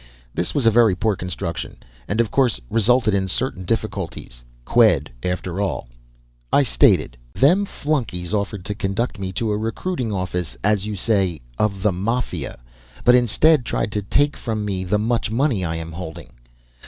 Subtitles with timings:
[0.33, 4.43] This was a very poor construction, and of course resulted in certain difficulties.
[4.65, 5.89] Qued, after all.
[6.51, 11.39] I stated: "Them flunkies offered to conduct me to a recruiting office, as you say,
[11.59, 12.57] of the Mafia,
[13.05, 16.31] but instead tried to take from me the much money I am holding."